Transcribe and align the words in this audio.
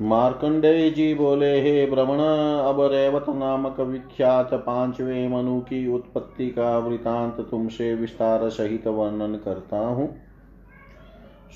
मार्कंडेय 0.00 0.90
जी 0.90 1.14
बोले, 1.14 1.50
हे 1.60 1.84
ब्रह्मण, 1.86 2.18
अब 2.60 2.80
रेवत 2.92 3.24
नामक 3.28 3.80
विख्यात 3.80 4.54
पांचवे 4.54 5.26
मनु 5.28 5.60
की 5.60 5.86
उत्पत्ति 5.94 6.48
का 6.50 6.78
वृतांत 6.78 7.40
तुमसे 7.50 7.94
विस्तार 7.94 8.48
सहित 8.48 8.86
वर्णन 8.86 9.34
करता 9.34 9.78
हूँ। 9.78 10.08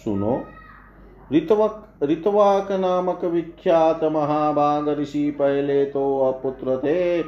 सुनो, 0.05 0.41
ऋतवक, 1.33 1.83
ऋतवाक 2.03 2.73
नामक 2.73 3.25
विख्यात 3.25 4.05
महाभाग 4.05 4.89
ऋषि 4.89 5.31
पहले 5.31 5.85
तो 5.85 6.19
अपुत्र 6.21 6.77
थे, 6.77 7.23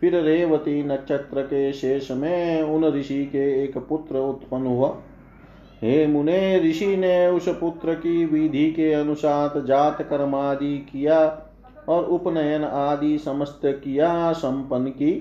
फिर 0.00 0.16
रेवती 0.16 0.82
नक्षत्र 0.82 1.42
के 1.42 1.72
शेष 1.72 2.10
में 2.10 2.62
उन 2.62 2.84
ऋषि 2.84 3.24
के 3.26 3.64
एक 3.64 3.78
पुत्र 3.78 4.18
उत्पन्न 4.18 4.66
हुआ। 4.66 4.88
हे 5.84 6.06
मुने 6.06 6.70
ऋषि 6.70 6.96
ने 6.96 7.28
उस 7.28 7.48
पुत्र 7.48 7.94
की 7.94 8.24
विधि 8.24 8.72
के 8.72 8.92
अनुसार 8.92 9.64
जात 9.64 10.02
कर्म 10.02 10.34
आदि 10.34 10.78
किया 10.78 11.42
और 11.88 12.04
उपनयन 12.04 12.64
आदि 12.64 13.18
समस्त 13.18 13.60
किया 13.64 14.32
संपन्न 14.32 14.86
की। 14.86 15.12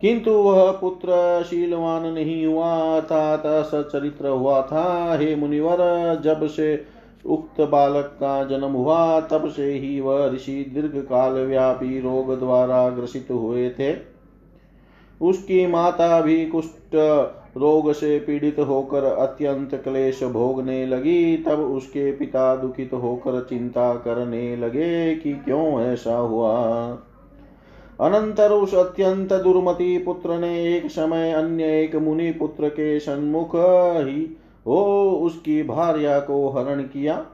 किंतु 0.00 0.30
वह 0.30 0.70
पुत्र 0.70 1.42
शीलवान 1.50 2.06
नहीं 2.06 2.46
हुआ, 2.46 2.96
अर्थात 2.96 3.42
सचरित्र 3.46 4.28
हुआ 4.28 4.62
था। 4.62 5.18
हे 5.18 5.36
मुनिवर, 5.36 6.20
जब 6.24 6.46
से 6.46 6.84
उक्त 7.26 7.60
बालक 7.60 8.04
का 8.04 8.44
जन्म 8.44 8.72
हुआ, 8.72 9.20
तब 9.20 9.50
से 9.50 9.72
ही 9.72 10.00
वह 10.00 10.30
ऋषि 10.30 10.70
दीर्घ 10.74 10.96
काल 10.96 11.32
व्यापी 11.32 12.00
रोग 12.00 12.38
द्वारा 12.38 12.90
ग्रसित 12.90 13.28
हुए 13.30 13.70
थे। 13.70 13.96
उसकी 15.22 15.66
माता 15.66 16.20
भी 16.20 16.46
कुष्ठ 16.46 16.96
रोग 17.56 17.92
से 17.92 18.18
पीड़ित 18.18 18.58
होकर 18.58 19.04
अत्यंत 19.04 19.74
क्लेश 19.74 20.22
भोगने 20.22 20.86
लगी, 20.86 21.36
तब 21.36 21.60
उसके 21.60 22.12
पिता 22.12 22.56
दुखित 22.56 22.92
होकर 22.92 23.46
चिंता 23.48 23.94
करने 23.94 24.56
लगे 24.56 25.14
कि 25.14 25.32
क्यों 25.32 25.80
ऐसा 25.82 26.16
हुआ। 26.16 26.56
अनंतर 28.00 28.52
उस 28.52 28.74
अत्यंत 28.74 29.32
दुर्मति 29.32 29.98
पुत्र 29.98 30.38
ने 30.38 30.76
एक 30.76 30.90
समय 30.90 31.32
अन्य 31.32 31.80
एक 31.82 31.96
मुनि 31.96 32.30
पुत्र 32.32 32.68
के 32.68 33.00
सन्मुख 33.00 33.50
ही 33.54 34.36
हो 34.66 35.10
उसकी 35.10 35.62
भार्या 35.62 36.20
को 36.20 36.48
हरण 36.48 36.82
किया। 36.82 37.26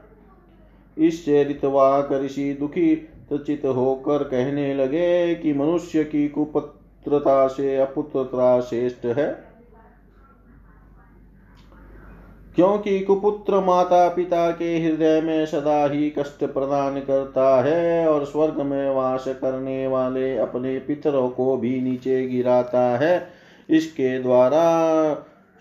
इससे 0.97 1.43
ऋतवाक 1.43 2.13
ऋषि 2.13 2.57
दुखी 2.59 2.95
चित 3.33 3.65
होकर 3.65 4.23
कहने 4.23 4.73
लगे 4.73 5.35
कि 5.35 5.53
मनुष्य 5.53 6.03
की 6.03 6.27
कुपुत्रता 6.27 7.47
से 7.47 7.75
अपुत्रता 7.77 8.59
श्रेष्ठ 8.61 9.05
है। 9.05 9.46
क्योंकि 12.57 12.99
कुपुत्र 12.99 13.59
माता 13.59 14.07
पिता 14.09 14.51
के 14.51 14.77
हृदय 14.79 15.21
में 15.21 15.45
सदा 15.45 15.85
ही 15.85 16.09
कष्ट 16.09 16.43
प्रदान 16.43 16.99
करता 16.99 17.61
है 17.61 18.07
और 18.07 18.25
स्वर्ग 18.25 18.61
में 18.61 18.89
वास 18.89 19.25
करने 19.27 19.87
वाले 19.87 20.37
अपने 20.37 20.79
पितरों 20.79 21.29
को 21.29 21.57
भी 21.57 21.81
नीचे 21.81 22.27
गिराता 22.27 22.97
है। 22.97 23.27
इसके 23.69 24.19
द्वारा 24.19 24.63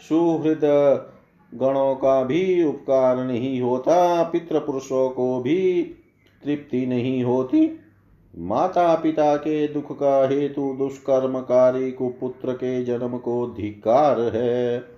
सुहृद 0.09 0.61
गणों 1.55 1.95
का 1.95 2.23
भी 2.23 2.65
उपकार 2.65 3.25
नहीं 3.25 3.61
होता 3.61 4.23
पितृ 4.23 4.59
पुरुषों 4.59 5.11
को 5.11 5.41
भी 5.41 5.83
तृप्ति 6.45 6.87
नहीं 6.87 7.25
होती। 7.25 7.79
माता 8.39 8.95
पिता 8.95 9.37
के 9.37 9.69
दुख 9.69 9.93
का 9.93 10.29
हेतु 10.29 10.77
दुष्कर्मकारी 10.79 11.93
कुपुत्र 11.93 12.53
के 12.53 12.85
जन्म 12.85 13.17
को 13.19 13.47
धिकार 13.47 14.21
है। 14.21 14.96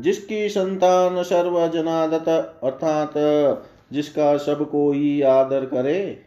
जिसकी 0.00 0.48
संतान 0.48 1.22
सर्वजनादत, 1.22 2.28
अर्थात 2.64 3.12
जिसका 3.92 4.36
सब 4.36 4.70
कोई 4.70 5.22
आदर 5.22 5.66
करे। 5.66 6.22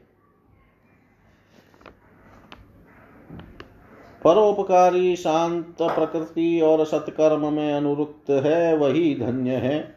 परोपकारी 4.24 5.16
शांत 5.16 5.76
प्रकृति 5.82 6.62
और 6.62 6.86
सत्कर्म 6.86 7.54
में 7.54 7.74
अनुरुक्त 7.74 8.30
है, 8.30 8.78
वही 8.78 9.16
धन्य 9.16 9.52
है। 9.52 9.96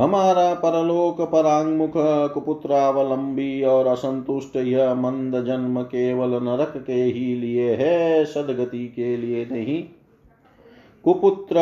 हमारा 0.00 0.54
परलोक 0.54 1.20
परांगमुख 1.20 1.92
कुपुत्रावलंबी 2.34 3.62
और 3.62 3.86
असंतुष्ट 3.86 4.56
यह 4.56 4.94
मंद 4.94 5.44
जन्म 5.44 5.82
केवल 5.82 6.30
नरक 6.30 6.84
के 6.86 6.92
ही 6.92 7.34
लिए 7.36 7.74
है, 7.74 8.24
सदगति 8.24 8.92
के 8.96 9.16
लिए 9.16 9.48
नहीं। 9.52 9.84
कुपुत्र 11.04 11.56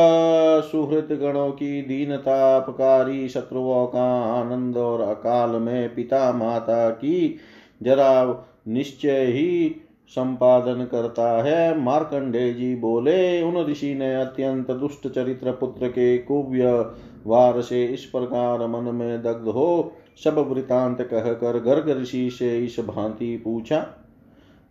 सुहृत 0.72 1.08
गणों 1.12 1.50
की 1.50 1.82
दीनता 1.82 2.56
अपकारी 2.56 3.28
शत्रुओं 3.28 3.86
का 3.86 4.22
आनंद 4.40 4.76
और 4.76 5.00
अकाल 5.00 5.50
में 5.50 5.94
पिता 5.94 6.32
माता 6.32 6.90
की 6.90 7.36
जरा 7.82 8.44
निश्चय 8.68 9.24
ही 9.24 9.76
संपादन 10.08 10.84
करता 10.84 11.42
है। 11.42 11.80
मार्कंडे 11.80 12.52
जी 12.52 12.76
बोले, 12.76 13.42
उन 13.42 13.66
ऋषि 13.66 13.94
ने 13.94 14.14
अत्यंत 14.14 14.70
दुष्ट 14.70 15.08
चरित्र 15.08 15.52
पुत्र 15.52 15.88
के 15.88 16.18
कुव्य 16.18 16.86
वार 17.26 17.60
से 17.60 17.84
इस 17.84 18.04
प्रकार 18.04 18.66
मन 18.66 18.94
में 18.94 19.22
दग्ध 19.22 19.48
हो, 19.48 19.92
सब 20.24 20.38
वृतांत 20.38 21.00
कहकर 21.00 21.58
गर्ग 21.58 22.00
ऋषि 22.00 22.30
से 22.30 22.58
इस 22.58 22.80
भांति 22.80 23.36
पूछा। 23.36 23.86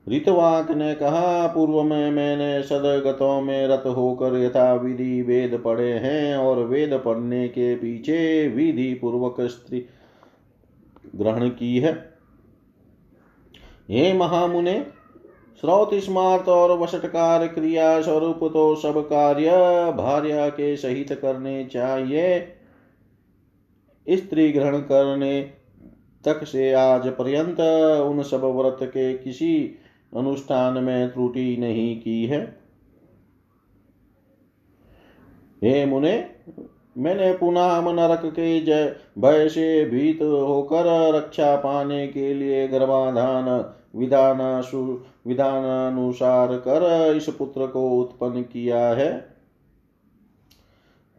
ऋतवाक 0.09 0.71
ने 0.71 0.95
कहा, 0.95 1.47
पूर्व 1.47 1.83
में 1.83 2.11
मैंने 2.11 2.63
सदगतों 2.63 3.41
में 3.41 3.67
रत 3.67 3.83
होकर 3.85 4.37
यथा 4.37 4.73
विधि 4.73 5.21
वेद 5.21 5.61
पढ़े 5.65 5.93
हैं 5.93 6.35
और 6.35 6.63
वेद 6.63 7.01
पढ़ने 7.05 7.47
के 7.47 7.75
पीछे 7.75 8.47
विधि 8.47 8.93
पूर्वक 8.93 9.41
स्त्री 9.41 9.85
ग्रहण 11.15 11.49
की 11.49 11.77
है। 11.77 12.17
हे 13.89 14.13
महामुने 14.13 14.85
श्रोत 15.61 15.93
स्मार्त 15.93 16.49
और 16.49 16.71
वशटकार 16.79 17.47
क्रिया 17.47 18.01
स्वरूप 18.01 18.39
तो 18.43 18.75
सब 18.75 18.99
कार्य 19.07 19.51
भार्या 19.97 20.49
के 20.49 20.75
सहित 20.77 21.13
करने 21.13 21.63
चाहिए। 21.65 22.39
स्त्री 24.07 24.51
ग्रहण 24.51 24.77
करने 24.81 25.41
तक 26.25 26.43
से 26.43 26.71
आज 26.73 27.07
पर्यंत 27.07 27.59
उन 28.01 28.21
सब 28.23 28.43
व्रत 28.55 28.77
के 28.83 29.13
किसी 29.17 29.57
अनुष्ठान 30.15 30.83
में 30.83 31.09
त्रुटि 31.09 31.57
नहीं 31.57 31.99
की 32.01 32.25
है। 32.25 32.41
हे 35.61 35.85
मुने 35.85 36.17
मैंने 36.97 37.33
पुनः 37.33 37.81
नरक 37.81 38.21
के 38.25 38.61
जय 38.61 38.95
भय 39.17 39.49
से 39.49 39.85
भीत 39.85 40.21
होकर 40.21 41.13
रक्षा 41.13 41.55
पाने 41.55 42.07
के 42.07 42.33
लिए 42.33 42.67
गर्भाधान 42.67 43.73
विधानासु 43.95 45.01
विधानानुसार 45.27 46.57
कर 46.57 47.13
इस 47.17 47.29
पुत्र 47.29 47.67
को 47.67 47.89
उत्पन्न 47.89 48.41
किया 48.41 48.79
है। 48.79 49.37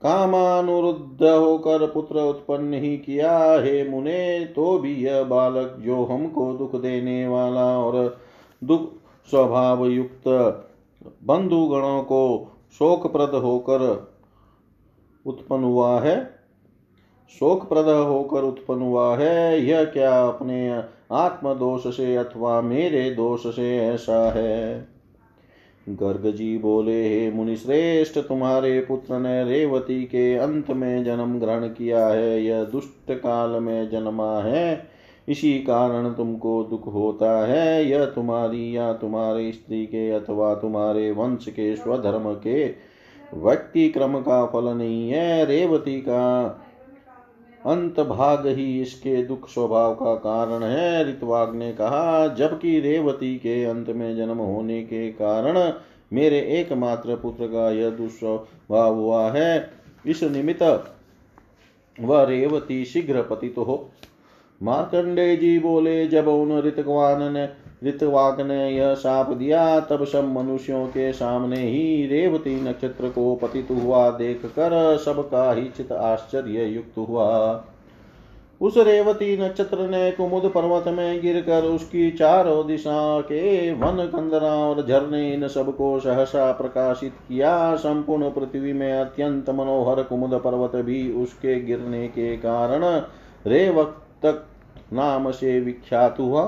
कामानुरुद्ध 0.02 1.24
होकर 1.24 1.86
पुत्र 1.86 2.20
उत्पन्न 2.20 2.74
ही 2.74 2.96
किया। 2.96 3.60
हे 3.60 3.88
मुने 3.88 4.44
तो 4.44 4.78
भी 4.78 4.94
यह 4.94 5.22
बालक 5.22 5.76
जो 5.80 6.04
हमको 6.04 6.52
दुख 6.54 6.76
देने 6.76 7.28
वाला 7.28 7.78
और 7.78 8.18
दुख 8.64 8.92
स्वभाव 9.30 9.86
युक्त 9.86 10.28
बंधुगणों 11.24 12.02
को 12.02 12.52
शोकप्रद 12.72 13.34
होकर 13.34 14.07
उत्पन्न 15.28 15.64
हुआ 15.64 16.00
है 16.00 16.38
शोकप्रद 17.30 17.88
होकर 17.88 18.42
उत्पन्न 18.42 18.82
हुआ 18.82 19.16
है 19.16 19.66
यह 19.66 19.84
क्या 19.84 20.26
अपने 20.28 20.82
आत्म 21.12 21.54
दोष 21.54 21.96
से 21.96 22.16
अथवा 22.16 22.60
मेरे 22.60 23.10
दोष 23.10 23.46
से 23.46 23.78
ऐसा 23.78 24.32
है? 24.32 24.88
गर्ग 25.88 26.32
जी 26.32 26.58
बोले, 26.58 27.08
हे 27.08 27.30
मुनि 27.30 27.56
श्रेष्ठ 27.56 28.18
तुम्हारे 28.18 28.80
पुत्र 28.80 29.18
ने 29.18 29.44
रेवती 29.44 30.04
के 30.04 30.34
अंत 30.34 30.70
में 30.70 31.04
जन्म 31.04 31.40
ग्रहण 31.40 31.68
किया 31.68 32.08
है, 32.08 32.44
यह 32.44 32.64
दुष्ट 32.64 33.12
काल 33.12 33.50
में 33.50 33.90
जन्मा 33.90 34.38
है। 34.38 34.86
इसी 35.28 35.58
कारण 35.58 36.12
तुमको 36.12 36.62
दुख 36.62 36.86
होता 36.94 37.46
है, 37.46 37.86
यह 37.86 38.04
तुम्हारी 38.04 38.76
या 38.76 38.92
तुम्हारी 38.92 39.52
स्त्री 39.52 39.86
के 39.86 40.10
अथवा 40.10 40.54
तुम्हारे 40.54 41.12
वंश 41.12 41.48
के 41.48 41.76
स्वधर्म 41.76 42.34
के 42.34 42.87
व्यक्ति 43.34 43.88
क्रम 43.88 44.20
का 44.20 44.46
फल 44.46 44.64
नहीं 44.64 45.10
है, 45.10 45.44
रेवती 45.44 46.00
का। 46.00 46.44
अंत 47.66 48.00
भाग 48.00 48.46
ही 48.46 48.80
इसके 48.82 49.24
दुख 49.24 49.48
स्वभाव 49.48 49.94
का 49.94 50.14
कारण 50.14 50.62
है 50.62 51.08
ऋतवाग 51.08 51.54
ने 51.54 51.72
कहा। 51.72 52.26
जबकि 52.28 52.80
रेवती 52.80 53.36
के 53.36 53.64
अंत 53.64 53.88
में 53.88 54.16
जन्म 54.16 54.38
होने 54.38 54.82
के 54.82 55.08
कारण 55.12 55.72
मेरे 56.12 56.38
एकमात्र 56.38 57.16
पुत्र 57.16 57.46
का 57.46 57.70
यह 57.70 57.90
दुस्वभाव 57.90 58.94
हुआ 58.94 59.30
है। 59.30 59.70
इस 60.06 60.22
निमित्त 60.22 60.94
वह 62.00 62.22
रेवती 62.22 62.84
शीघ्र 62.84 63.22
पतित 63.22 63.54
हो। 63.58 63.90
मार्कंडे 64.62 65.36
जी 65.36 65.58
बोले, 65.58 66.06
जब 66.06 66.28
उन 66.28 66.58
ऋतवान 66.58 67.32
ने 67.32 67.48
ऋतवाक 67.84 68.40
ने 68.40 68.70
यह 68.70 68.94
साप 68.94 69.30
दिया 69.30 69.80
तब 69.80 70.04
सब 70.04 70.32
मनुष्यों 70.32 70.86
के 70.86 71.12
सामने 71.12 71.60
ही 71.60 72.06
रेवती 72.06 72.60
नक्षत्र 72.60 73.08
को 73.08 73.34
पतित 73.34 73.68
हुआ 73.70 74.10
देख 74.10 74.46
कर 74.46 74.96
सबका 74.96 75.52
ही 75.52 75.64
चित 75.68 75.92
आश्चर्य 75.92 76.64
युक्त 76.64 76.98
हुआ। 76.98 77.64
उस 78.60 78.76
रेवती 78.76 79.36
नक्षत्र 79.36 79.88
ने 79.88 80.10
कुमुद 80.10 80.50
पर्वत 80.54 80.88
में 80.88 81.20
गिरकर 81.22 81.64
उसकी 81.64 82.10
चारों 82.10 82.66
दिशा 82.66 83.20
के 83.20 83.72
वन 83.72 84.04
कंदरा 84.06 84.52
और 84.52 84.86
झरने 84.86 85.32
इन 85.34 85.48
सबको 85.48 85.98
सहसा 86.00 86.52
प्रकाशित 86.52 87.12
किया। 87.28 87.76
संपूर्ण 87.76 88.30
पृथ्वी 88.30 88.72
में 88.72 88.92
अत्यंत 88.92 89.50
मनोहर 89.50 90.02
कुमुद 90.02 90.34
पर्वत 90.34 90.76
भी 90.76 91.12
उसके 91.12 91.60
गिरने 91.60 92.08
के 92.08 92.36
कारण 92.36 92.84
रेवक 93.46 94.02
नाम 94.92 95.30
से 95.30 95.60
विख्यात 95.60 96.18
हुआ। 96.18 96.42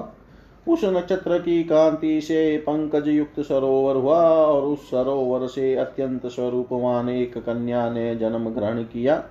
उस 0.70 0.84
नक्षत्र 0.84 1.38
की 1.38 1.62
कांति 1.64 2.20
से 2.20 2.56
पंकज 2.58 3.08
युक्त 3.08 3.40
सरोवर 3.40 3.96
हुआ 3.96 4.20
और 4.22 4.62
उस 4.62 4.90
सरोवर 4.90 5.46
से 5.46 5.75
अत्यंत 5.75 6.26
स्वरूपवान 6.26 7.08
एक 7.08 7.38
कन्या 7.38 7.88
ने 7.90 8.14
जन्म 8.17 8.49
ग्रहण 8.50 8.82
किया। 8.82 9.22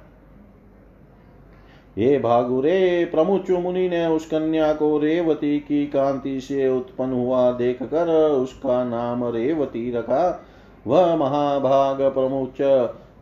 हे 1.97 2.17
भागुरे 2.19 3.05
प्रमुच 3.05 3.49
मुनि 3.51 3.87
ने 3.89 4.05
उस 4.07 4.25
कन्या 4.25 4.73
को 4.73 4.97
रेवती 4.97 5.59
की 5.59 5.85
कांति 5.85 6.39
से 6.41 6.67
उत्पन्न 6.69 7.13
हुआ 7.13 7.51
देख 7.51 7.83
कर 7.83 8.09
उसका 8.31 8.83
नाम 8.83 9.23
रेवती 9.25 9.91
रखा। 9.91 10.45
वह 10.87 11.15
महाभाग 11.15 12.01
प्रमुच 12.01 12.61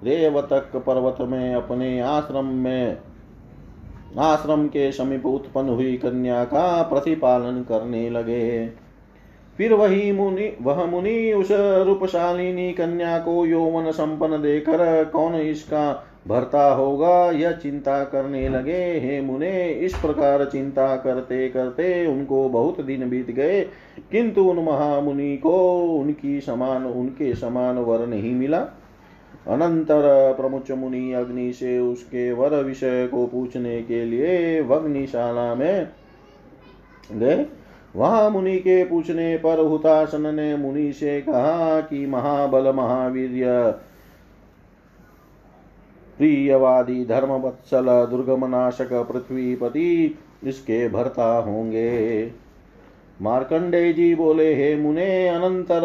रेवतक 0.03 0.75
पर्वत 0.75 1.17
में 1.21 1.53
अपने 1.55 1.99
आश्रम 1.99 2.45
में 2.45 2.97
आश्रम 4.19 4.67
के 4.67 4.91
समीप 4.91 5.25
उत्पन्न 5.25 5.69
हुई 5.69 5.97
कन्या 5.97 6.43
का 6.43 6.81
प्रतिपालन 6.81 7.65
करने 7.69 8.09
लगे। 8.09 8.67
फिर 9.57 9.73
वही 9.73 10.11
मुनि, 10.11 10.57
वह 10.61 10.85
मुनि 10.85 11.33
उस 11.33 11.47
रूपशालिनी 11.51 12.73
कन्या 12.73 13.19
को 13.19 13.45
यौवन 13.45 13.91
संपन्न 13.91 14.41
देकर, 14.41 15.05
कौन 15.05 15.35
इसका 15.35 16.07
भरता 16.27 16.73
होगा? 16.73 17.31
यह 17.31 17.51
चिंता 17.51 18.03
करने 18.03 18.49
लगे। 18.49 18.99
हे 18.99 19.21
मुने, 19.21 19.69
इस 19.69 19.93
प्रकार 19.93 20.45
चिंता 20.45 20.95
करते 20.95 21.49
करते 21.49 22.07
उनको 22.07 22.49
बहुत 22.49 22.81
दिन 22.81 23.09
बीत 23.09 23.31
गए। 23.31 23.61
किंतु 24.11 24.41
उन 24.43 24.59
महामुनि 24.59 25.37
को 25.37 25.79
उनकी 25.81 26.41
समान, 26.41 26.85
उनके 26.85 27.35
समान 27.35 27.77
वर 27.77 28.07
नहीं 28.07 28.35
मिला। 28.35 28.67
अनंतर 29.47 30.33
प्रमुच 30.33 30.71
मुनि 30.71 31.13
अग्नि 31.13 31.53
से 31.53 31.79
उसके 31.79 32.31
वर 32.31 32.63
विषय 32.63 33.07
को 33.07 33.27
पूछने 33.27 33.81
के 33.81 34.05
लिए 34.05 34.61
वग्निशाला 34.61 35.55
में 35.55 35.87
गए। 37.11 37.45
वहाँ 37.95 38.29
मुनि 38.29 38.57
के 38.57 38.83
पूछने 38.85 39.37
पर 39.37 39.59
हुतासन 39.59 40.35
ने 40.35 40.57
मुनि 40.57 40.93
से 40.93 41.21
कहा 41.21 41.81
कि, 41.81 42.05
महाबल 42.05 42.71
महावीर 42.71 43.71
प्रियवादी 46.17 47.05
धर्म 47.05 47.29
वत्सल 47.29 47.85
दुर्गम 47.85 48.45
नाशक 48.45 48.93
पृथ्वीपति 48.93 50.17
इसके 50.43 50.89
भरता 50.89 51.37
होंगे। 51.37 52.31
मार्कंडे 53.21 53.93
जी 53.93 54.15
बोले, 54.15 54.55
हे 54.55 54.75
मुने, 54.75 55.27
अनंतर 55.27 55.83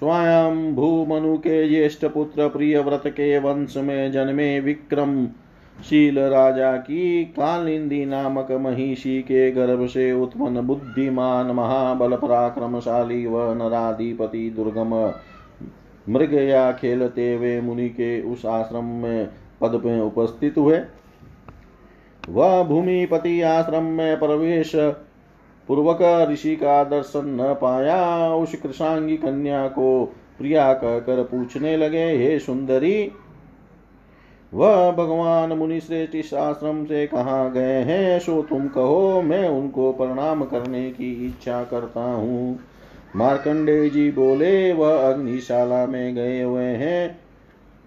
स्वयं 0.00 0.74
भूमनु 0.74 1.36
के 1.36 1.68
ज्येष्ठ 1.68 2.04
पुत्र 2.04 2.48
प्रिय 2.48 2.78
व्रत 2.78 3.02
के 3.06 3.38
वंश 3.38 3.76
में 3.76 4.12
जन्मे 4.12 4.60
विक्रम 4.60 5.26
शील 5.90 6.18
राजा 6.18 6.76
की 6.76 7.24
कालिंदी 7.24 8.04
नामक 8.04 8.52
महिषी 8.52 9.22
के 9.22 9.50
गर्भ 9.50 9.86
से 9.86 10.12
उत्पन्न 10.12 10.60
बुद्धिमान 10.60 11.46
महाबल 11.46 12.16
पराक्रमशाली 12.16 13.26
व 13.26 13.52
नराधिपति 13.52 14.50
दुर्गम 14.50 15.12
मृग 16.08 16.34
या 16.34 16.72
खेलते 16.72 17.34
हुए 17.34 17.60
मुनि 17.60 17.88
के 17.88 18.22
उस 18.22 18.46
आश्रम 18.46 18.84
में 18.84 19.28
पद 19.60 19.82
में 19.84 20.00
उपस्थित 20.00 20.58
हुए। 20.58 20.80
वह 22.28 22.62
भूमिपति 22.62 23.42
आश्रम 23.42 23.82
में 23.82 24.18
प्रवेश 24.18 24.72
पूर्वक 25.70 26.28
ऋषि 26.30 26.56
का 26.56 26.84
दर्शन 26.84 27.38
न 27.40 27.54
पाया, 27.54 28.34
उस 28.34 28.54
कृषांगी 28.54 29.16
कन्या 29.16 29.68
को 29.68 30.14
प्रिया 30.38 30.72
कहकर 30.72 31.22
पूछने 31.22 31.76
लगे, 31.76 32.04
हे 32.04 32.38
सुंदरी, 32.38 33.10
वह 34.54 34.92
भगवान 34.92 35.52
मुनि 35.52 35.80
श्रेष्ठ 35.80 36.14
इस 36.14 36.34
आश्रम 36.34 36.84
से 36.84 37.06
कहा 37.06 37.48
गए 37.48 37.82
हैं? 37.82 38.20
सो 38.20 38.42
तुम 38.42 38.68
कहो, 38.68 39.22
मैं 39.22 39.48
उनको 39.48 39.92
प्रणाम 39.92 40.44
करने 40.44 40.90
की 40.90 41.26
इच्छा 41.26 41.64
करता 41.64 42.00
हूँ। 42.00 42.60
मार्कंडे 43.16 43.90
जी 43.90 44.10
बोले, 44.10 44.72
वह 44.72 45.12
अग्निशाला 45.12 45.86
में 45.86 46.14
गए 46.14 46.42
हुए 46.42 46.64
हैं। 46.64 47.29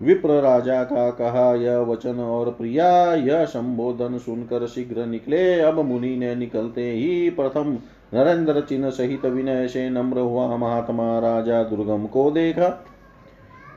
विप्र 0.04 0.40
राजा 0.42 0.84
का 0.84 1.10
कहा 1.12 1.54
यह 1.56 1.78
वचन 1.80 2.20
और 2.20 2.50
प्रिया 2.52 2.88
यह 3.16 3.44
संबोधन 3.46 4.18
सुनकर 4.18 4.68
शीघ्र 4.68 5.06
निकले। 5.06 5.60
अब 5.60 5.80
मुनि 5.80 6.16
ने 6.18 6.34
निकलते 6.36 6.90
ही 6.92 7.30
प्रथम 7.30 7.78
नरेंद्र 8.14 8.62
चिन्ह 8.62 8.90
सहित 8.90 9.26
विनय 9.26 9.68
से 9.68 9.90
नम्र 9.90 10.20
हुआ 10.20 10.56
महात्मा 10.58 11.20
राजा 11.20 11.64
दुर्गम 11.64 12.06
को 12.06 12.30
देखा। 12.32 12.86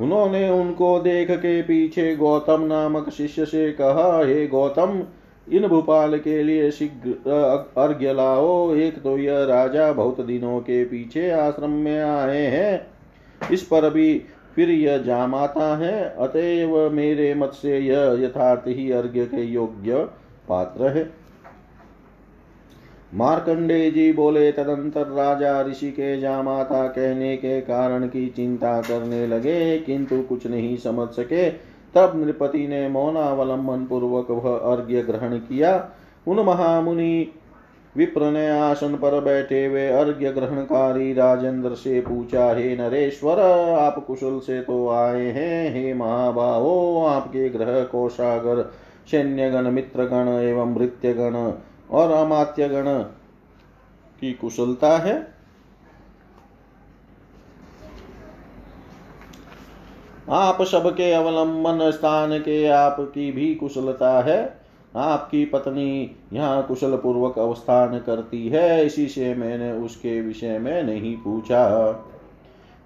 उन्होंने 0.01 0.49
उनको 0.51 0.99
देख 1.01 1.31
के 1.31 1.61
पीछे 1.63 2.15
गौतम 2.17 2.63
नामक 2.63 3.09
शिष्य 3.11 3.45
से 3.45 3.71
कहा, 3.73 4.25
हे 4.25 4.47
गौतम, 4.47 5.03
इन 5.47 5.67
भूपाल 5.67 6.19
के 6.19 6.43
लिए 6.43 6.71
शीघ्र 6.71 7.71
अर्घ्य 7.77 8.13
लाओ। 8.13 8.75
एक 8.75 9.03
तो 9.03 9.17
यह 9.19 9.45
राजा 9.45 9.93
बहुत 9.93 10.21
दिनों 10.21 10.61
के 10.61 10.85
पीछे 10.85 11.31
आश्रम 11.31 11.71
में 11.71 12.01
आए 12.01 12.43
हैं। 12.47 12.87
इस 13.53 13.63
पर 13.63 13.91
भी 13.91 14.23
फिर 14.57 14.71
यह 14.71 14.99
जामाता 14.99 15.77
है, 15.77 16.15
अतएव 16.19 16.91
मेरे 16.91 17.35
मत 17.35 17.53
से 17.53 17.79
यह 17.79 18.17
यथार्थ 18.21 18.63
ही 18.67 18.91
अर्घ्य 18.93 19.25
के 19.27 19.43
योग्य 19.43 19.97
पात्र 20.49 20.89
है। 20.89 21.11
मार्कंडे 23.15 23.91
जी 23.91 24.13
बोले, 24.13 24.53
तदंतर 24.53 25.07
राजा 25.07 25.63
ऋषि 25.63 25.91
के 25.91 26.21
जामाता 26.21 26.87
कहने 26.87 27.37
के 27.37 27.61
कारण 27.61 28.07
की 28.07 28.27
चिंता 28.27 28.81
करने 28.81 29.27
लगे, 29.27 29.79
किंतु 29.79 30.23
कुछ 30.23 30.47
नहीं 30.47 30.77
समझ 30.77 31.09
सके। 31.09 31.51
तब 31.95 32.13
नृपति 32.17 32.67
ने 32.69 32.89
मौनावलंबन 32.89 33.85
पूर्वक 33.87 34.31
वह 34.31 34.57
अर्घ्य 34.57 35.03
ग्रहण 35.03 35.39
किया। 35.39 35.91
उन 36.29 36.41
महामुनि 36.41 37.33
विप्र 37.97 38.31
ने 38.31 38.49
आसन 38.51 38.95
पर 38.95 39.21
बैठे 39.21 39.67
हुए 39.67 39.87
अर्घ्य 39.89 40.33
ग्रहणकारी 40.33 41.13
राजेंद्र 41.13 41.75
से 41.75 42.01
पूछा, 42.01 42.53
हे 42.53 42.77
नरेश्वर, 42.77 43.41
आप 43.79 44.05
कुशल 44.07 44.39
से 44.39 44.61
तो 44.61 44.89
आए 44.89 45.25
हैं, 45.25 45.75
हे 45.75 45.95
महाबाहो, 45.95 47.05
आपके 47.07 47.49
ग्रह 47.49 47.83
कोषागर, 47.85 48.63
सैन्यगण, 49.11 49.71
मित्रगण 49.71 50.29
एवं 50.29 50.75
भृत्यगण 50.75 51.53
और 51.91 52.11
अमात्यगण 52.11 52.99
की 54.21 54.33
कुशलता 54.33 54.97
है? 54.99 55.37
आप 60.31 60.63
सबके 60.63 61.13
अवलंबन 61.13 61.91
स्थान 61.91 62.39
के 62.39 62.67
आपकी 62.67 63.33
भी 63.33 63.55
कुशलता 63.55 64.11
है। 64.21 64.66
आपकी 64.97 65.45
पत्नी 65.45 66.17
यहाँ 66.33 66.67
कुशल 66.67 66.97
पूर्वक 66.97 67.39
अवस्थान 67.39 67.99
करती 67.99 68.49
है, 68.49 68.87
इसी 68.87 69.09
से 69.09 69.35
मैंने 69.35 69.73
उसके 69.73 70.21
विषय 70.21 70.59
में 70.59 70.83
नहीं 70.83 71.17
पूछा। 71.17 72.03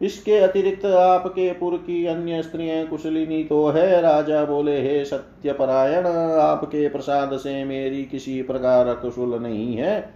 इसके 0.02 0.37
अतिरिक्त 0.37 0.87
आपके 0.87 1.52
पुर 1.52 1.76
की 1.76 2.07
अन्य 2.07 2.43
स्त्रियाँ 2.43 2.87
कुशलिनी 2.87 3.45
तो 3.45 3.69
है, 3.69 4.00
राजा 4.00 4.45
बोले, 4.45 4.81
हे 4.81 5.05
सत्यपरायण, 5.05 6.07
आपके 6.38 6.88
प्रसाद 6.88 7.37
से 7.37 7.64
मेरी 7.64 8.05
किसी 8.05 8.43
प्रकार 8.43 8.95
कुशल 8.95 9.43
नहीं 9.43 9.76
है। 9.76 10.14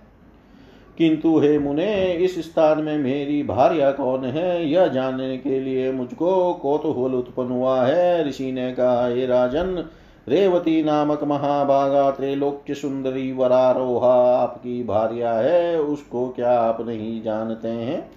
किंतु 0.98 1.38
हे 1.38 1.58
मुने, 1.58 2.12
इस 2.12 2.38
स्थान 2.38 2.82
में 2.82 2.98
मेरी 2.98 3.42
भार्या 3.42 3.92
कौन 3.92 4.24
है? 4.24 4.70
यह 4.70 4.86
जानने 4.86 5.38
के 5.38 5.60
लिए 5.60 5.92
मुझको 5.92 6.54
कौतूहल 6.54 7.14
उत्पन्न 7.14 7.48
हुआ 7.48 7.84
है। 7.84 8.28
ऋषि 8.28 8.52
ने 8.52 8.72
कहा, 8.72 9.06
हे 9.06 9.26
राजन 9.26 9.84
रेवती 10.28 10.82
नामक 10.82 11.24
महाभागा 11.24 12.10
त्रैलोक्य 12.10 12.74
सुंदरी 12.74 13.32
वरारोहा 13.32 14.36
आपकी 14.36 14.84
भार्या 14.84 15.32
है, 15.32 15.80
उसको 15.80 16.28
क्या 16.28 16.60
आप 16.60 16.80
नहीं 16.80 17.22
जानते 17.22 17.68
हैं? 17.68 18.10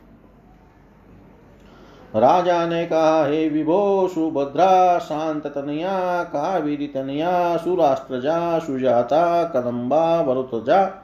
राजा 2.16 2.68
ने 2.68 2.86
कहा, 2.86 3.26
हे 3.26 3.50
विभो, 3.50 4.08
सुभद्रा, 4.08 5.00
शांत 5.00 5.48
तनया, 5.48 6.24
कावेरी 6.24 6.88
तनया, 6.88 7.58
सुराष्ट्रजा, 7.58 8.60
सुजाता, 8.60 9.44
कदम्बा, 9.44 10.22
वरुतजा, 10.22 11.04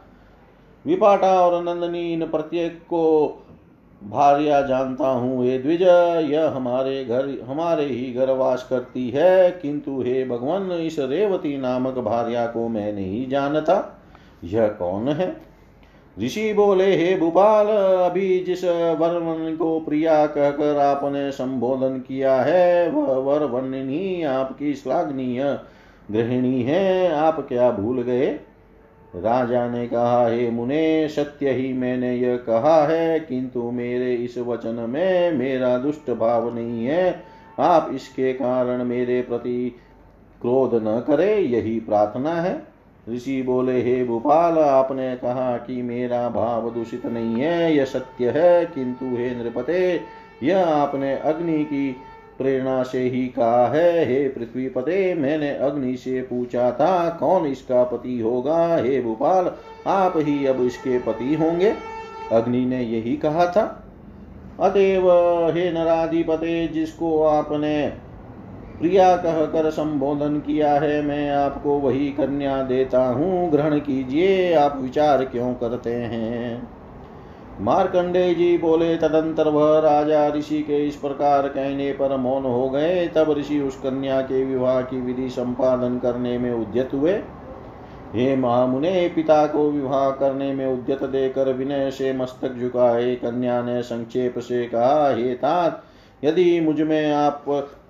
विपाटा 0.86 1.42
और 1.42 1.64
नंदनी 1.64 2.14
इन 2.14 2.28
प्रत्येक 2.28 2.84
को 2.84 3.30
भार्या 4.10 4.62
जानता 4.62 5.08
हूँ 5.08 5.46
हे 5.46 5.58
द्विज 5.58 5.82
यह 6.32 6.50
हमारे 6.50 7.06
घर, 7.06 7.46
हमारे 7.48 7.86
ही 7.86 8.14
घर 8.14 8.32
वास 8.32 8.68
करती 8.70 9.10
है। 9.10 9.52
किंतु 9.52 10.02
हे 10.02 10.26
भगवान, 10.26 10.72
इस 10.72 11.00
रेवती 11.00 11.58
नामक 11.58 11.94
भार्या 11.94 12.46
को 12.48 12.68
मैं 12.68 12.94
नहीं 12.94 13.30
जानता। 13.30 14.00
यह 14.44 14.68
कौन 14.68 15.10
है? 15.10 15.54
ऋषि 16.24 16.54
बोले, 16.54 16.96
हे 16.96 17.18
भूपाल, 17.18 17.68
अभी 18.10 18.40
जिस 18.40 18.64
वर 18.64 19.56
को 19.60 19.80
प्रिया 19.80 20.26
कहकर 20.26 20.78
आपने 20.78 21.32
संबोधन 21.32 21.98
किया 22.00 22.36
है, 22.36 22.90
वह 22.90 23.14
वर 23.14 23.44
वर्णनी 23.44 24.24
आपकी 24.24 24.74
श्लाघनीय 24.74 25.60
गृहिणी 26.12 26.64
है। 26.64 27.12
आप 27.14 27.48
क्या 27.48 27.72
भूल 27.72 28.02
गए? 28.02 28.40
राजा 29.16 29.68
ने 29.70 29.88
कहा, 29.88 30.28
हे 30.28 30.50
मुने, 30.50 31.08
सत्य 31.08 31.52
ही 31.52 31.74
मैंने 31.74 32.16
यह 32.16 32.38
कहा 32.38 32.88
है, 32.88 33.20
किंतु 33.20 33.72
मेरे 33.72 34.16
इस 34.16 34.38
वचन 34.38 34.86
में 34.90 35.32
मेरा 35.32 35.78
दुष्ट 35.78 36.12
भाव 36.12 36.56
नहीं 36.56 36.86
है। 36.86 37.24
आप 37.60 37.92
इसके 37.94 38.34
कारण 38.34 38.84
मेरे 38.84 39.22
प्रति 39.22 39.76
क्रोध 40.42 40.76
न 40.76 41.04
करे, 41.08 41.38
यही 41.38 41.80
प्रार्थना 41.80 42.34
है। 42.34 42.62
ऋषि 43.10 43.42
बोले, 43.42 43.82
हे 43.82 44.04
भूपाल 44.04 44.60
आपने 44.60 45.16
कहा 45.16 45.58
कि 45.58 45.82
मेरा 45.82 46.30
भाव 46.30 46.70
दूषित 46.70 47.06
नहीं 47.06 47.36
है, 47.36 47.76
यह 47.76 47.86
सत्य 47.86 48.30
है, 48.30 48.66
किंतु 48.66 49.06
हे 49.06 49.36
नृपते, 49.36 50.02
यह 50.44 50.68
आपने 50.68 51.16
अग्नि 51.16 51.64
की 51.64 51.96
प्रेरणा 52.38 52.84
से 52.84 53.00
ही 53.00 53.28
कहा 53.28 53.68
है, 53.68 54.06
हे 54.06 54.28
पृथ्वी 54.28 54.70
पते, 54.70 55.16
मैंने 55.16 55.56
अग्नि 55.56 55.98
से 55.98 56.22
पूछा 56.22 56.72
था, 56.72 57.10
कौन 57.10 57.46
इसका 57.46 57.84
पति 57.84 58.20
होगा? 58.20 58.76
हे 58.76 59.02
भोपाल, 59.02 59.52
आप 59.88 60.14
ही 60.18 60.46
अब 60.46 60.62
इसके 60.62 61.00
पति 61.00 61.36
होंगे। 61.36 61.74
अग्नि 62.32 62.66
ने 62.66 62.84
यही 62.84 63.18
कहा 63.18 63.46
था। 63.46 63.80
अतएव, 64.60 65.12
हे 65.50 65.72
नराधिपते, 65.72 66.68
जिसको 66.68 67.24
आपने 67.24 67.94
प्रिया 68.80 69.18
कह 69.18 69.46
कर 69.46 69.70
संबोधन 69.70 70.40
किया 70.40 70.74
है, 70.74 71.02
मैं 71.02 71.32
आपको 71.32 71.80
वही 71.80 72.10
कन्या 72.10 72.64
देता 72.64 73.06
हूँ। 73.06 73.52
ग्रहण 73.52 73.80
कीजिए, 73.80 74.54
आप 74.54 74.80
विचार 74.82 75.26
क्यों 75.26 75.54
करते 75.54 75.94
हैं? 75.94 76.83
मार्कंडे 77.62 78.34
जी 78.34 78.58
बोले, 78.58 78.96
तदंतर 78.98 79.48
वह 79.48 79.80
राजा 79.80 80.28
ऋषि 80.28 80.62
के 80.62 80.88
इस 80.88 80.96
प्रकार 80.96 81.48
कहने 81.48 81.92
पर 81.92 82.18
मौन 82.18 82.44
हो 82.44 82.70
गए। 82.70 83.08
तब 83.08 83.32
ऋषि 83.38 83.60
उस 83.60 83.76
कन्या 83.76 84.22
के 84.22 84.44
विवाह 84.46 84.82
की 84.82 85.02
विधि 85.02 85.30
संपादन 85.30 86.00
करने 86.00 86.38
में 86.38 86.52
उद्यत 86.52 86.90
हुए। 86.94 87.14
हे 88.14 88.36
महामुने, 88.36 89.12
पिता 89.16 89.46
को 89.48 89.70
विवाह 89.72 90.10
करने 90.10 90.54
में 90.54 90.66
उद्यत 90.66 91.04
देकर 91.04 91.54
विनय 91.54 91.92
से 91.92 92.14
मस्तक 92.14 92.54
झुकाए। 92.54 93.16
कन्या 93.16 93.62
ने 93.62 93.82
संक्षेप 93.82 94.40
से 94.40 94.66
कहा, 94.66 95.10
हे 95.10 95.34
तात, 95.34 95.84
यदि 96.24 96.60
मुझमें 96.60 97.12
आप 97.12 97.46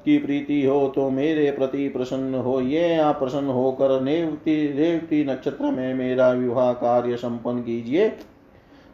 की 0.05 0.17
प्रीति 0.17 0.65
हो 0.65 0.87
तो 0.95 1.09
मेरे 1.09 1.51
प्रति 1.51 1.89
प्रसन्न 1.89 2.35
हो। 2.35 2.59
ये 2.61 2.95
आप 2.95 3.19
प्रसन्न 3.19 3.47
होकर 3.47 4.01
रेवती 4.03 4.55
रेवती 4.67 5.23
नक्षत्र 5.25 5.65
में 5.65 5.93
मेरा 5.93 6.29
विवाह 6.31 6.71
कार्य 6.73 7.15
संपन्न 7.15 7.59
कीजिए। 7.59 8.11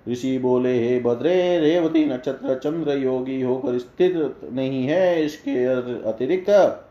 ऋषि 0.09 0.37
बोले, 0.37 0.77
हे 0.79 0.99
भद्रे 0.99 1.59
रेवती 1.59 2.05
नक्षत्र 2.05 2.55
चंद्र 2.55 2.97
योगी 2.97 3.41
होकर 3.41 3.77
स्थित 3.77 4.13
नहीं 4.53 4.85
है, 4.87 5.25
इसके 5.25 5.65
अतिरिक्त 6.09 6.85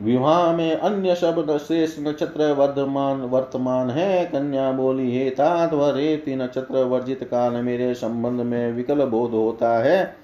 विवाह 0.00 0.56
में 0.56 0.72
अन्य 0.72 1.14
शब्द 1.14 1.56
शेष 1.58 1.96
नक्षत्र 2.00 2.52
वर्धमान 2.52 3.20
वर्तमान 3.20 3.90
है। 3.90 4.24
कन्या 4.24 4.70
बोली, 4.72 5.18
हे 5.18 5.30
तात 5.30 5.72
व 5.72 5.90
रेवती 5.96 6.36
नक्षत्र 6.36 6.84
वर्जित 6.84 7.24
काल 7.24 7.52
मेरे 7.52 7.94
संबंध 7.94 8.40
में 8.40 8.72
विकल 8.72 9.04
बोध 9.04 9.30
होता 9.30 9.78
है। 9.78 10.16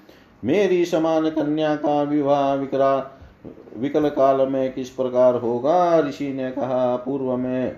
मेरी 0.43 0.85
समान 0.85 1.29
कन्या 1.29 1.75
का 1.75 2.01
विवाह 2.03 2.53
विकरा 2.53 3.11
विकल 3.77 4.09
काल 4.09 4.47
में 4.47 4.73
किस 4.73 4.89
प्रकार 4.89 5.35
होगा? 5.35 5.99
ऋषि 5.99 6.33
ने 6.33 6.51
कहा, 6.51 6.95
पूर्व 6.95 7.37
में 7.37 7.75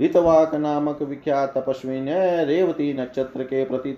ऋतवाक 0.00 0.54
नामक 0.54 1.02
विख्यात 1.02 1.52
तपस्वी 1.56 2.00
ने 2.00 2.44
रेवती 2.44 2.92
नक्षत्र 2.92 3.42
के 3.42 3.64
प्रति 3.64 3.92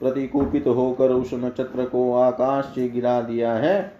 प्रतिकूपित 0.00 0.66
होकर 0.66 1.10
उस 1.10 1.30
नक्षत्र 1.34 1.84
को 1.84 2.12
आकाश 2.14 2.64
से 2.74 2.88
गिरा 2.88 3.20
दिया 3.20 3.52
है। 3.52 3.92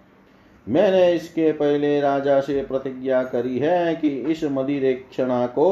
मैंने 0.66 1.12
इसके 1.12 1.52
पहले 1.52 2.00
राजा 2.00 2.40
से 2.40 2.62
प्रतिज्ञा 2.62 3.22
करी 3.24 3.58
है 3.58 3.94
कि 3.96 4.08
इस 4.08 4.44
मदिरेक्षणा 4.44 5.46
को 5.46 5.68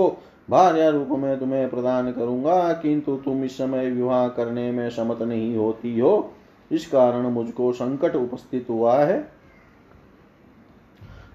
भार्य 0.50 0.90
रूप 0.90 1.09
में 1.11 1.38
तुम्हें 1.40 1.68
प्रदान 1.71 2.12
करूँगा, 2.12 2.73
किंतु 2.73 3.16
तुम 3.16 3.44
इस 3.44 3.56
समय 3.59 3.90
विवाह 3.90 4.26
करने 4.28 4.71
में 4.73 4.88
समत 4.90 5.23
नहीं 5.23 5.56
होती 5.56 5.99
हो। 5.99 6.33
इस 6.71 6.87
कारण 6.87 7.26
मुझको 7.28 7.73
संकट 7.73 8.16
उपस्थित 8.16 8.66
हुआ 8.71 8.99
है। 8.99 9.18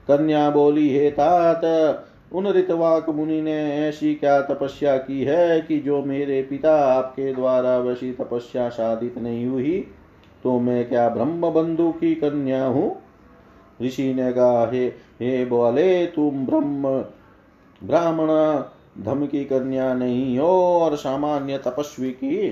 कन्या 0.07 0.49
बोली, 0.49 0.89
हे 0.89 1.09
तात 1.11 1.61
उन 2.33 2.47
ऋतवाक 2.47 3.09
मुनि 3.09 3.41
ने 3.41 3.87
ऐसी 3.87 4.15
क्या 4.15 4.41
तपस्या 4.41 4.97
की 4.97 5.23
है 5.23 5.61
कि 5.61 5.79
जो 5.79 6.03
मेरे 6.03 6.41
पिता 6.41 6.75
आपके 6.77 7.33
द्वारा 7.33 7.77
वैसी 7.77 8.11
तपस्या 8.11 8.69
साधित 8.69 9.17
नहीं 9.17 9.45
हुई 9.45 9.87
तो 10.43 10.59
मैं 10.59 10.89
क्या 10.89 11.09
ब्रह्म 11.09 11.49
बंधु 11.49 11.91
की 11.91 12.15
कन्या 12.15 12.65
हूँ? 12.65 13.01
ऋषि 13.81 14.13
ने 14.13 14.33
कहा, 14.33 14.69
हे 14.71 14.87
हे 15.19 15.45
बोले, 15.45 16.05
तुम 16.05 16.45
ब्रह्म, 16.45 16.89
ब्राह्मण, 17.87 18.27
धम 19.03 19.25
की 19.25 19.45
कन्या 19.45 19.93
नहीं 19.93 20.39
हो 20.39 20.79
और 20.79 20.95
सामान्य 20.95 21.57
तपस्वी 21.57 22.11
की 22.11 22.49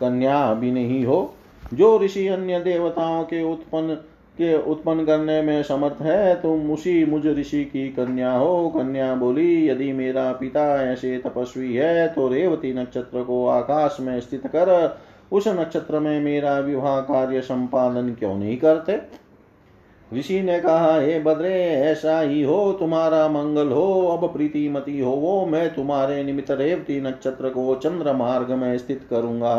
कन्या 0.00 0.54
भी 0.54 0.72
नहीं 0.72 1.04
हो, 1.04 1.34
जो 1.74 1.98
ऋषि 1.98 2.28
अन्य 2.28 2.60
देवताओं 2.60 3.24
के 3.24 3.42
उत्पन्न 3.42 3.96
के 4.38 4.56
उत्पन्न 4.62 5.04
करने 5.04 5.40
में 5.42 5.62
समर्थ 5.62 6.02
है, 6.02 6.34
तुम 6.34 6.70
उसी 6.70 7.04
मुझ 7.04 7.26
ऋषि 7.26 7.64
की 7.64 7.88
कन्या 7.88 8.32
हो। 8.32 8.68
कन्या 8.68 9.14
बोली, 9.14 9.68
यदि 9.68 9.92
मेरा 9.92 10.32
पिता 10.32 10.92
ऐसे 10.92 11.18
तपस्वी 11.18 11.74
है 11.74 12.08
तो 12.08 12.28
रेवती 12.28 12.72
नक्षत्र 12.74 13.22
को 13.22 13.46
आकाश 13.46 13.96
में 14.00 14.20
स्थित 14.20 14.46
कर, 14.46 14.98
उस 15.32 15.48
नक्षत्र 15.48 16.00
में 16.00 16.20
मेरा 16.20 16.58
विवाह 16.58 17.00
कार्य 17.00 17.40
संपादन 17.40 18.14
क्यों 18.14 18.34
नहीं 18.34 18.56
करते? 18.56 19.00
ऋषि 20.14 20.42
ने 20.42 20.60
कहा, 20.60 21.00
हे 21.00 21.18
बद्रे, 21.20 21.52
ऐसा 21.64 22.20
ही 22.20 22.42
हो, 22.42 22.72
तुम्हारा 22.72 23.28
मंगल 23.28 23.68
हो, 23.68 24.06
अब 24.08 24.32
प्रीति 24.32 24.68
मती 24.68 25.00
हो 25.00 25.10
वो, 25.10 25.46
मैं 25.46 25.74
तुम्हारे 25.74 26.22
निमित्त 26.24 26.50
रेवती 26.50 27.00
नक्षत्र 27.00 27.48
को 27.48 27.74
चंद्र 27.74 28.12
मार्ग 28.12 28.50
में 28.50 28.76
स्थित 28.78 29.06
करूँगा। 29.10 29.54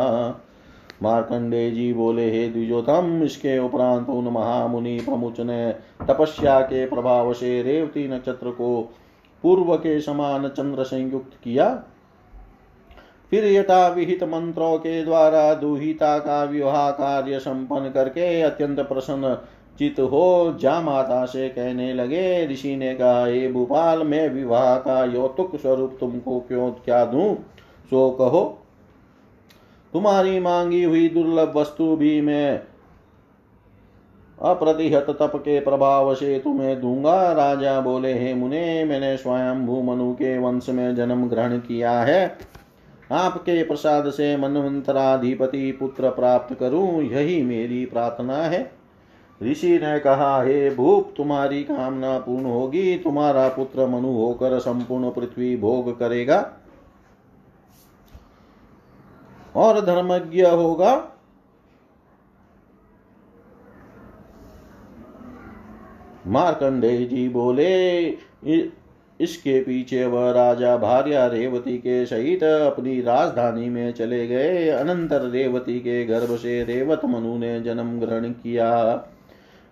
मार्कंडे 1.02 1.70
जी 1.70 1.92
बोले, 1.92 2.30
हे 2.30 2.48
द्विजोतम, 2.48 3.22
इसके 3.22 3.58
उपरांत 3.58 4.08
उन 4.08 4.24
महामुनि 4.24 5.00
प्रमुच 5.00 5.40
ने 5.40 5.72
तपस्या 6.08 6.60
के 6.60 6.86
प्रभाव 6.86 7.32
से 7.32 7.62
रेवती 7.62 8.08
नक्षत्र 8.08 8.50
को 8.50 8.92
पूर्व 9.42 9.76
के 9.76 10.00
समान 10.00 10.48
चंद्र 10.48 10.84
संयुक्त 10.84 11.30
किया। 11.44 11.82
फिर 13.30 13.44
यथा 13.44 13.88
विहित 13.88 14.22
मंत्रों 14.24 14.78
के 14.78 15.04
द्वारा 15.04 15.54
दुहिता 15.54 16.18
का 16.18 16.44
विवाह 16.44 16.90
कार्य 16.90 17.38
संपन्न 17.38 17.90
करके 17.90 18.42
अत्यंत 18.42 18.80
प्रसन्न 18.80 19.38
चित 19.78 20.00
हो 20.00 20.56
जा 20.60 20.80
माता 20.80 21.24
से 21.24 21.48
कहने 21.48 21.94
लगे, 21.94 22.46
ऋषि 22.46 22.76
ने 22.76 22.94
कहा, 22.94 23.26
हे 23.26 23.52
भूपाल, 23.52 24.02
मैं 24.02 24.28
विवाह 24.28 24.76
का 24.76 25.04
यौतुक 25.04 25.56
स्वरूप 25.56 25.96
तुमको 26.00 26.40
क्यों 26.40 26.70
क्या 26.70 27.04
दूँ? 27.04 27.34
सो 27.90 28.10
कहो। 28.10 28.62
तुम्हारी 29.92 30.40
मांगी 30.40 30.82
हुई 30.82 31.08
दुर्लभ 31.08 31.52
वस्तु 31.56 31.96
भी 31.96 32.20
मैं 32.20 32.60
अप्रतिहत 34.42 35.06
तप 35.10 35.32
के 35.36 35.60
प्रभाव 35.60 36.14
से 36.14 36.38
तुम्हें 36.38 36.80
दूँगा। 36.80 37.32
राजा 37.32 37.80
बोले, 37.80 38.18
हे 38.18 38.34
मुने, 38.34 38.84
मैंने 38.84 39.16
स्वयं 39.16 39.66
भूमनु 39.66 40.12
के 40.12 40.38
वंश 40.38 40.68
में 40.68 40.94
जन्म 40.96 41.28
ग्रहण 41.28 41.58
किया 41.58 42.00
है। 42.00 42.38
आपके 43.12 43.62
प्रसाद 43.64 44.10
से 44.10 44.36
मनवंतराधिपति 44.36 45.72
पुत्र 45.72 46.10
प्राप्त 46.10 46.54
करूँ, 46.54 47.02
यही 47.02 47.42
मेरी 47.42 47.86
प्रार्थना 47.86 48.36
है। 48.36 48.72
ऋषि 49.42 49.80
ने 49.82 49.98
कहा, 49.98 50.42
हे 50.42 50.70
भूप, 50.70 51.14
तुम्हारी 51.16 51.62
कामना 51.64 52.18
पूर्ण 52.18 52.44
होगी। 52.44 52.96
तुम्हारा 52.96 53.48
पुत्र 53.48 53.86
मनु 53.86 54.12
होकर 54.12 54.58
संपूर्ण 54.58 55.10
पृथ्वी 55.10 55.56
भोग 55.56 55.98
करेगा। 55.98 56.52
और 59.56 59.80
धर्मज्ञ 59.80 60.42
होगा। 60.42 60.94
मार्कंडे 66.26 66.96
जी 67.06 67.28
बोले 67.28 68.06
इसके 69.20 69.60
पीछे 69.60 70.04
वह 70.06 70.30
राजा 70.30 70.76
भार्या 70.76 71.26
रेवती 71.26 71.76
के 71.78 72.04
सहित 72.06 72.42
अपनी 72.42 73.00
राजधानी 73.00 73.68
में 73.68 73.92
चले 73.92 74.26
गए। 74.26 74.68
अनंतर 74.68 75.22
रेवती 75.22 75.78
के 75.80 76.04
गर्भ 76.04 76.36
से 76.36 76.62
रेवत 76.64 77.04
मनु 77.04 77.36
ने 77.38 77.60
जन्म 77.60 77.98
ग्रहण 78.00 78.30
किया। 78.32 78.72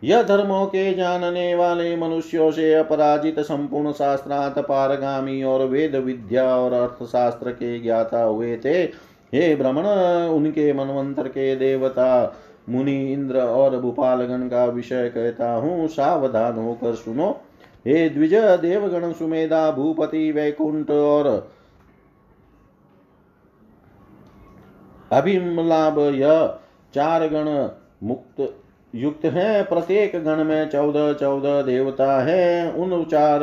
यह 0.02 0.22
धर्मों 0.22 0.66
के 0.66 0.92
जानने 0.94 1.54
वाले 1.54 1.96
मनुष्यों 1.96 2.50
से 2.50 2.72
अपराजित 2.74 3.40
संपूर्ण 3.40 3.92
शास्त्रार्थ 3.92 4.58
पारगामी 4.58 5.42
और 5.42 5.64
वेद 5.66 5.96
विद्या 5.96 6.44
और 6.56 6.72
अर्थशास्त्र 6.72 7.52
के 7.52 7.78
ज्ञाता 7.80 8.22
हुए 8.22 8.56
थे। 8.56 8.86
हे 9.32 9.54
भ्रमण 9.56 9.86
उनके 10.28 10.72
मनवंतर 10.72 11.28
के 11.28 11.54
देवता, 11.56 12.36
मुनि 12.68 13.12
इंद्र 13.12 13.40
और 13.40 13.80
भूपालगण 13.80 14.48
का 14.48 14.64
विषय 14.64 15.08
कहता 15.08 15.52
हूँ, 15.54 15.86
सावधान 15.88 16.58
होकर 16.58 16.94
सुनो। 16.94 17.30
हे 17.86 18.08
द्विज 18.08 18.34
देवगण, 18.34 19.12
सुमेधा, 19.12 19.70
भूपति, 19.70 20.30
वैकुंठ 20.32 20.90
और 20.90 21.48
अभिमलाभ, 25.12 25.98
यह 25.98 26.58
चार 26.94 27.26
गण 27.28 27.68
मुक्त, 28.06 28.54
युक्त 28.94 29.24
है। 29.24 29.62
प्रत्येक 29.62 30.24
गण 30.24 30.44
में 30.44 30.68
चौदह 30.70 31.12
चौदह 31.12 31.62
देवता 31.62 32.22
है। 32.22 32.72
उन 32.72 33.04
चार 33.04 33.40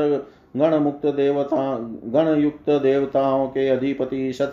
गण 0.58 0.76
मुक्त 0.76 1.06
देवता, 1.06 1.78
गण 2.06 2.42
युक्त 2.42 2.70
देवताओं 2.70 3.48
के 3.48 3.68
अधिपति 3.70 4.34
सत 4.34 4.52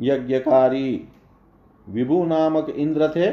यज्ञकारी 0.00 1.08
विभु 1.88 2.24
नामक 2.24 2.70
इंद्र 2.70 3.08
थे। 3.16 3.26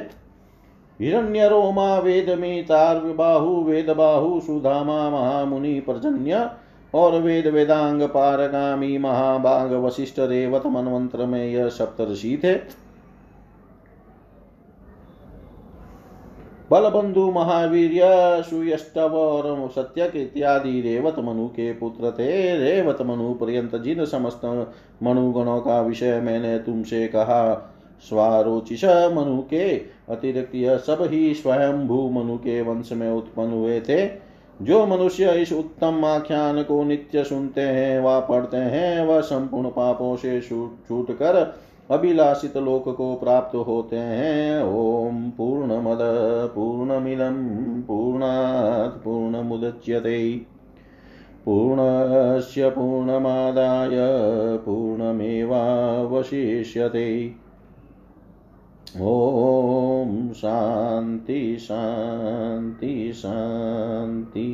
हिरण्य 1.00 1.48
रोमा 1.48 2.00
वेद 2.00 2.30
में 2.40 2.66
तार 2.66 3.00
बाहु 3.00 3.62
वेद 3.64 3.90
बाहु 3.90 4.40
सुधामा 4.40 5.10
महामुनि 5.10 5.80
प्रजन्य 5.80 6.50
और 6.94 7.22
वेद 7.22 7.48
वेदांग 7.48 8.02
पारगामी 8.02 8.98
महाबाग 8.98 9.74
वशिष्ठ 9.74 10.20
रेवत 10.20 10.66
मनवंत्र 10.66 11.26
में 11.26 11.46
यह 11.46 11.70
सप्तषि 11.70 12.42
थे। 12.44 12.56
बलबंधु 16.72 17.32
महावीर 17.32 17.92
सुयष्टव 18.44 19.16
और 19.16 19.70
सत्यक 19.70 20.16
इत्यादि 20.16 20.82
रेवत 20.82 21.16
मनु 21.20 21.48
के 21.48 21.72
पुत्र 21.74 22.12
थे 22.12 22.58
रेवत 22.58 23.02
मनु 23.02 23.34
पर्यंत 23.34 23.76
जिन 23.76 24.06
समस्त 24.06 24.46
मनुगणों 25.04 25.60
का 25.62 25.82
विषय 25.82 26.20
मैंने 26.22 26.58
तुमसे 26.60 27.08
कहा। 27.08 27.42
स्वारोचिष 28.02 28.86
मनु 28.86 29.42
के 29.42 29.66
अतिरिक्त 30.10 30.56
यह 30.56 30.78
सब 30.78 31.08
ही 31.12 31.34
स्वयं 31.34 31.88
भू 31.88 32.10
मनु 32.10 32.38
के 32.38 32.62
वंश 32.62 32.92
में 32.92 33.10
उत्पन्न 33.12 33.52
हुए 33.52 33.80
थे। 33.82 34.06
जो 34.62 34.86
मनुष्य 34.86 35.32
इस 35.32 35.54
उत्तम 35.54 36.06
आख्यान 36.06 36.64
को 36.64 36.84
नित्य 36.84 37.24
सुनते 37.24 37.62
हैं 37.62 38.00
व 38.02 38.20
पढ़ते 38.22 38.58
हैं, 38.58 39.06
वह 39.06 39.22
संपूर्ण 39.22 39.70
पापों 39.70 40.16
से 40.16 40.42
छूट 40.42 41.12
कर 41.12 41.56
अभिलाषित 41.92 42.58
लोक 42.58 42.96
को 42.96 43.16
प्राप्त 43.16 43.56
होते 43.56 43.96
हैं। 43.96 44.64
ओम 44.64 45.30
पूर्णमद, 45.30 45.98
पूर्णमिदं, 46.56 47.82
पूर्णात्, 47.82 49.04
पूर्णमुदच्यते। 49.04 50.42
पूर्णस्य 51.46 52.70
पूर्णमादाय, 52.70 54.58
पूर्णमेवावशिष्यते। 54.58 57.42
ॐ 58.98 60.30
शान्ति 60.34 61.58
शान्ति 61.60 63.14
शान्ति। 63.16 64.48